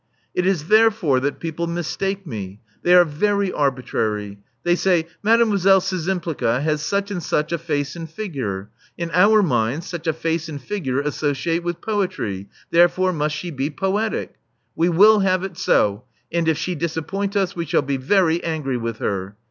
"It 0.33 0.47
is 0.47 0.67
therefore 0.67 1.19
that 1.19 1.39
people 1.39 1.67
mistake 1.67 2.25
me. 2.25 2.59
They 2.81 2.95
are 2.95 3.05
very 3.05 3.51
arbitrary. 3.53 4.39
They 4.63 4.73
say, 4.73 5.05
'Mademoiselle 5.21 5.79
Szczympliga 5.79 6.59
has 6.63 6.81
such 6.83 7.11
and 7.11 7.21
such 7.21 7.51
a 7.51 7.59
face 7.59 7.95
and 7.95 8.09
figure. 8.09 8.71
In 8.97 9.11
our 9.11 9.43
minds 9.43 9.85
such 9.85 10.07
a 10.07 10.13
face 10.13 10.49
and 10.49 10.59
figure 10.59 11.01
associate 11.01 11.61
with 11.63 11.81
poetry. 11.81 12.49
There 12.71 12.89
fore 12.89 13.13
must 13.13 13.35
she 13.35 13.51
be 13.51 13.69
poetic. 13.69 14.37
We 14.75 14.89
will 14.89 15.19
have 15.19 15.43
it 15.43 15.55
so; 15.55 16.05
and 16.31 16.47
if 16.47 16.57
she 16.57 16.73
disappoint 16.73 17.35
us 17.35 17.55
we 17.55 17.67
will 17.71 17.83
be 17.83 17.97
very 17.97 18.43
angry 18.43 18.77
with 18.77 18.97
her.' 18.97 19.35